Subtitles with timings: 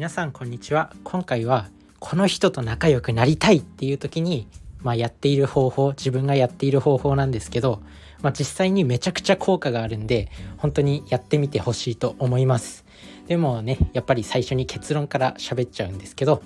[0.00, 0.94] 皆さんこんにちは。
[1.04, 1.68] 今回は
[1.98, 4.48] この人と仲良くなりたいっていう時に、
[4.80, 7.82] まあ、やっている方法自分がやっている方法なんですけど、
[8.22, 12.86] まあ、実際にめちゃくちゃ効果があるんで本当にやってみてほしいと思います。
[13.26, 16.42] でもねやっぱり最初に結論から喋っちゃうんですけど、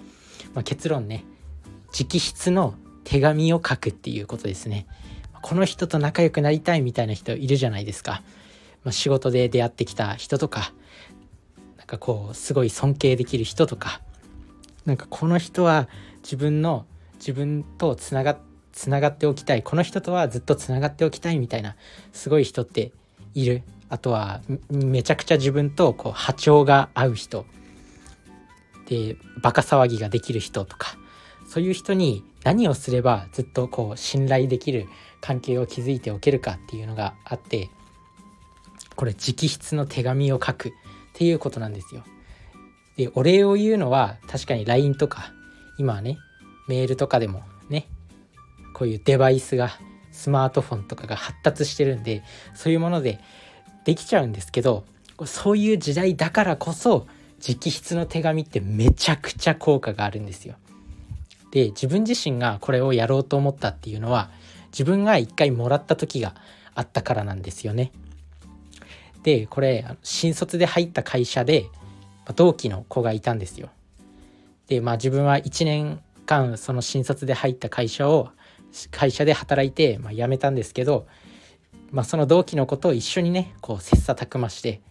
[0.53, 1.23] まあ、結論ね
[1.93, 4.89] 直筆の手紙を書くっていうことですね。
[5.43, 8.25] この人と仲良くなりたいみたいな人いるじゃないですか、
[8.83, 10.73] まあ、仕事で出会ってきた人とか
[11.95, 14.01] かこうすごい尊敬できる人とか
[14.85, 15.89] なんかこの人は
[16.23, 18.39] 自分の自分とつなが
[18.73, 19.63] つながっておきたい。
[19.63, 21.77] この人とはずっとつながっておきたいみたいな
[22.13, 22.93] すごい人って
[23.35, 23.63] いる。
[23.89, 27.47] あとはめちゃくちゃ自分とこう波長が合う人。
[28.87, 30.99] でバカ騒ぎができる人とか
[31.49, 34.87] そういう人に何をすればずっとこう信頼できる
[35.23, 37.71] 関係を築いておけるかっていうのがあって
[38.95, 40.75] これ直筆の手紙を書く。
[41.15, 42.05] っていうことなんですよ。
[42.97, 45.33] でお礼を言うのは確かに LINE とか
[45.79, 46.19] 今はね
[46.69, 47.89] メールとかでもね
[48.73, 49.71] こういうデバイスが
[50.13, 52.23] スマートフォンとかが発達してるんで
[52.55, 53.21] そういうもので
[53.85, 54.85] できちゃうんですけど
[55.25, 57.07] そういう時代だからこそ
[57.47, 60.55] 直筆の手紙ってめちゃくちゃ効果があるんですよ。
[61.51, 64.31] で自分自身がこれをやろうと思ったっていうのは
[64.73, 66.35] 自分が一回もらった時が
[66.75, 67.93] あったからなんですよね。
[69.25, 71.67] でこれ新卒で入った会社で
[72.37, 73.71] 同期の子がいたんですよ。
[74.69, 78.29] でまあ自分は1年間その新卒で入った会社を
[78.91, 81.07] 会社で働いて、まあ、辞めたんですけど、
[81.91, 84.83] まあ、その同期の子と一緒にねこう切磋琢磨して、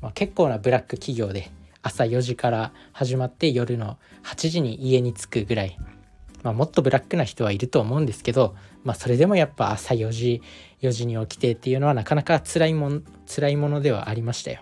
[0.00, 1.50] まあ、結構なブラック企業で
[1.82, 5.78] 朝4時から始まって夜の8時に家に着くぐらい、
[6.42, 10.42] まあ、もっとブラックな人はいると思うんですけど、まあ、それでもやっぱ朝4時
[10.82, 14.60] 4時に起きてっていうのはなかなか辛いもん辛いものではありましたよ。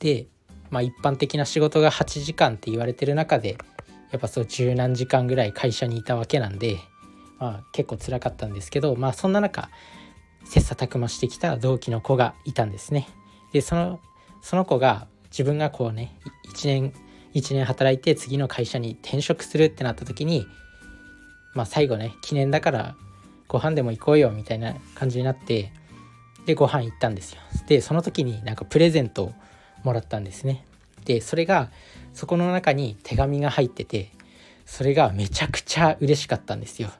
[0.00, 0.26] で、
[0.70, 3.56] まあ、一般的な仕事が8時間って言われてる中で
[4.10, 6.78] やっぱそう十何時間ぐらい会社にいたわけなんで、
[7.38, 9.70] まあ、結構辛かったんですけど、まあ、そんな中
[10.44, 13.08] 切磋琢磨してきた同期の子がいたんですね。
[13.52, 14.00] でその
[14.42, 16.18] その子が自分がこうね
[16.52, 16.92] 1年
[17.34, 20.46] 1年働いて次の会社に転職するってなった時に
[21.54, 22.96] まあ最後ね記念だから
[23.48, 25.72] ご飯でも行こうよみたいな感じになって
[26.46, 27.40] でご飯行ったんですよ。
[27.66, 29.34] でその時になんかプレゼントを
[29.82, 30.64] もらったんですね。
[31.04, 31.70] でそれが
[32.12, 34.10] そこの中に手紙が入ってて
[34.66, 36.90] それがめちゃくちゃ嬉しかったんですよ。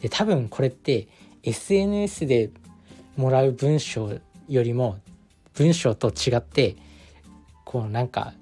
[0.00, 1.08] で多分これって
[1.42, 2.50] SNS で
[3.16, 4.18] もらう文章
[4.48, 4.98] よりも
[5.54, 6.76] 文章と違って
[7.64, 8.34] こうなんか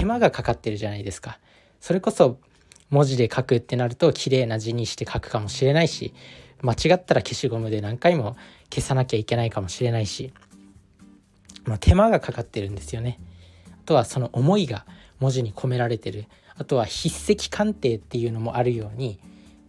[0.00, 1.38] 手間がかかってるじゃないですか
[1.78, 2.38] それこそ
[2.88, 6.14] 文字で書くってなると綺麗な字にして書くかもしれないし
[6.62, 8.34] 間違ったら消しゴムで何回も
[8.72, 10.32] 消さなきゃいけないかもしれないし、
[11.64, 13.18] まあ、手間がかかってるんですよね。
[13.72, 14.86] あとはその思いが
[15.18, 19.18] 文字に込められてるあとは筆跡鑑定っていうのもあるように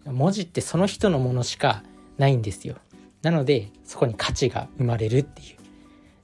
[0.06, 1.84] 文字ってその人のものしか
[2.18, 2.78] ないんですよ。
[3.22, 5.58] なのでそこに価値が生まれるっていう。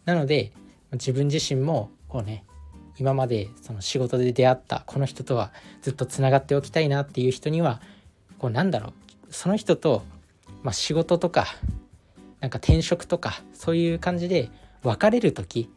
[0.06, 0.53] なので
[0.94, 2.45] 自分自身もこうね
[3.00, 7.81] 今までその仕事で出会ったこの人とはずっとつながっておきたいなっていう人には
[8.40, 8.94] こうなんだろ
[9.30, 10.03] うその人と
[10.63, 11.47] まあ、仕事とか
[12.40, 14.50] なんか転職とかそういう感じで
[14.84, 15.69] 別れる時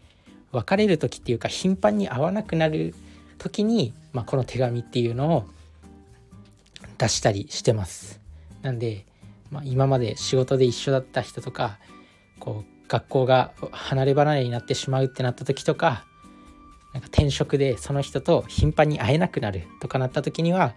[0.53, 2.94] 別れる時っていうか頻繁に会わなくなる
[3.38, 5.44] 時に、まあ、この手紙っていうのを
[6.98, 8.20] 出したりしてます。
[8.62, 9.06] なんで、
[9.50, 11.78] まあ、今まで仕事で一緒だった人とか
[12.41, 16.04] こう学校が離れ離れになってしまうってなった時とか
[16.93, 20.75] なんか転職でその人と頻繁に会えなくなるとかなった時には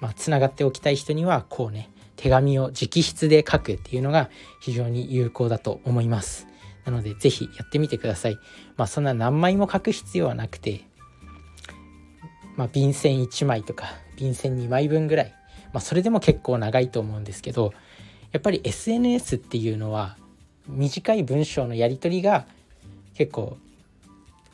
[0.00, 6.46] まあつながっておきたい人にはこうね手紙を直筆で書くっていうのが非常に有効だと思います。
[6.84, 8.38] なので是非やってみてください。
[8.76, 10.84] まあそんな何枚も書く必要はなくて、
[12.56, 15.34] まあ、便箋1枚とか便箋2枚分ぐらい、
[15.72, 17.72] まあ、それでも結構長いと思うんですけど
[18.32, 20.18] やっぱり SNS っていうのは
[20.68, 22.46] 短い文章のやり取りが
[23.14, 23.56] 結構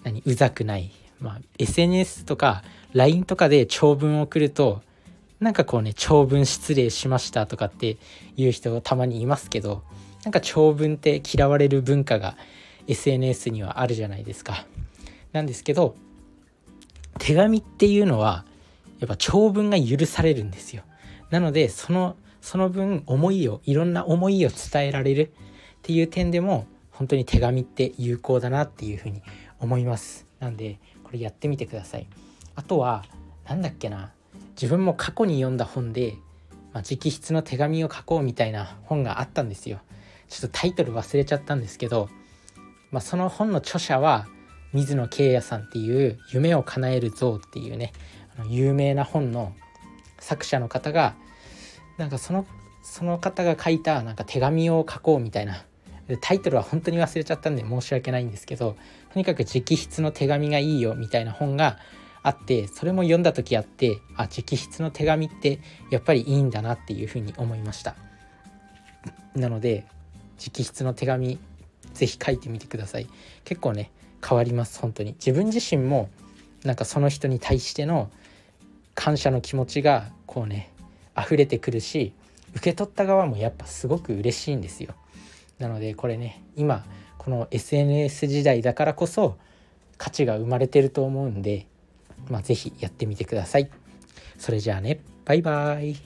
[0.06, 2.62] 何うざくない、まあ、SNS とか
[2.92, 4.80] LINE とかで長文を送ると
[5.40, 7.96] なんかこうね長文失礼しましたとかって
[8.36, 9.82] いう人たまにいますけど
[10.22, 12.36] なんか長文って嫌われる文化が
[12.86, 14.64] SNS にはあるじゃないですか。
[15.32, 15.96] なんですけど
[17.18, 18.44] 手紙っていうのは
[19.00, 20.84] やっぱ長文が許されるんですよ。
[21.30, 25.28] なのでそのその分思いをいろんな思いを伝えられるっ
[25.82, 29.20] ていう点でも本当に手紙って有効だなっていうふうに
[29.60, 30.26] 思います。
[30.38, 32.06] なんでこれやってみてください。
[32.54, 33.04] あとは
[33.48, 34.12] 何だっけな
[34.60, 36.16] 自分も過去に読んだ本で、
[36.72, 39.80] まあ、直筆の手紙を書こうみたいな本があったんですよ。
[40.28, 42.08] ちょっとタイトル忘れちゃったんですけど、
[42.90, 44.26] まあ、その本の著者は
[44.72, 47.92] 水野慶也さんっていう「夢を叶える像」っていうね
[48.36, 49.54] あの有名な本の
[50.18, 51.14] 作者の方が
[51.98, 52.46] なんかその
[52.82, 55.64] その方が書いたなんか手紙を書こうみたいな
[56.20, 58.76] タイトルは本当に忘れちゃったんで申し訳ないんですけど
[59.12, 61.78] とにかく直筆の手紙がいいよみたいな本が
[62.22, 65.60] あってそれも読んだ時あってあ直筆の手紙って
[65.90, 67.94] やっぱりいいんだなっていうふうに思いました。
[69.34, 69.84] なので
[70.38, 71.38] 直筆の手紙
[71.94, 73.08] 是非書いてみてください。
[73.44, 73.90] 結構ね
[74.26, 75.12] 変わります本当に。
[75.14, 76.08] 自分自身も
[76.64, 78.10] なんかその人に対しての
[78.94, 80.72] 感謝の気持ちがこうね
[81.16, 82.12] 溢れてくるし
[82.54, 84.94] 受け取った側もやっぱすごく嬉しいんですよ。
[85.58, 86.84] なのでこれね今
[87.18, 89.36] この SNS 時代だからこそ
[89.98, 91.66] 価値が生まれてると思うんで
[92.28, 93.70] まあ是非やってみてください。
[94.38, 95.96] それじゃあねバイバーイ。